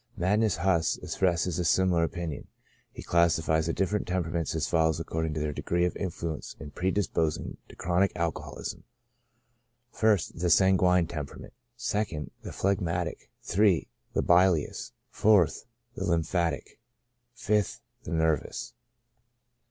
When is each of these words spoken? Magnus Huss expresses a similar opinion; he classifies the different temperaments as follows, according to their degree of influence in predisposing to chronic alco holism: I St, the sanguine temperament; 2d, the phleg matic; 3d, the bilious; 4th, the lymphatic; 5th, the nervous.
Magnus 0.17 0.55
Huss 0.55 0.97
expresses 0.97 1.59
a 1.59 1.63
similar 1.63 2.01
opinion; 2.03 2.47
he 2.91 3.03
classifies 3.03 3.67
the 3.67 3.73
different 3.73 4.07
temperaments 4.07 4.55
as 4.55 4.67
follows, 4.67 4.99
according 4.99 5.35
to 5.35 5.39
their 5.39 5.53
degree 5.53 5.85
of 5.85 5.95
influence 5.95 6.55
in 6.59 6.71
predisposing 6.71 7.57
to 7.69 7.75
chronic 7.75 8.11
alco 8.15 8.43
holism: 8.49 8.81
I 10.01 10.15
St, 10.15 10.31
the 10.39 10.49
sanguine 10.49 11.05
temperament; 11.05 11.53
2d, 11.77 12.31
the 12.41 12.49
phleg 12.49 12.77
matic; 12.77 13.27
3d, 13.45 13.85
the 14.13 14.23
bilious; 14.23 14.91
4th, 15.13 15.65
the 15.93 16.03
lymphatic; 16.03 16.79
5th, 17.37 17.81
the 18.01 18.11
nervous. 18.13 18.73